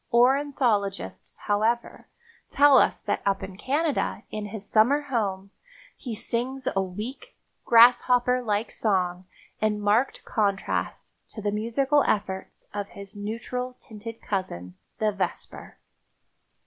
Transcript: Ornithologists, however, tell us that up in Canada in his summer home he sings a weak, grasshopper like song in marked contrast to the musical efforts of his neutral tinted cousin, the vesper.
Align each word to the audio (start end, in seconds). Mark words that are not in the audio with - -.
Ornithologists, 0.11 1.37
however, 1.45 2.07
tell 2.49 2.79
us 2.79 3.03
that 3.03 3.21
up 3.23 3.43
in 3.43 3.55
Canada 3.55 4.23
in 4.31 4.47
his 4.47 4.67
summer 4.67 5.01
home 5.01 5.51
he 5.95 6.15
sings 6.15 6.67
a 6.75 6.81
weak, 6.81 7.37
grasshopper 7.65 8.41
like 8.41 8.71
song 8.71 9.27
in 9.61 9.79
marked 9.79 10.25
contrast 10.25 11.13
to 11.27 11.39
the 11.39 11.51
musical 11.51 12.01
efforts 12.05 12.65
of 12.73 12.87
his 12.87 13.15
neutral 13.15 13.75
tinted 13.79 14.23
cousin, 14.23 14.73
the 14.97 15.11
vesper. 15.11 15.77